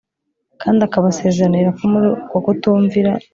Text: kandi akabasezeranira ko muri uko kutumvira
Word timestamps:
kandi 0.61 0.79
akabasezeranira 0.87 1.69
ko 1.77 1.83
muri 1.91 2.07
uko 2.15 2.35
kutumvira 2.45 3.11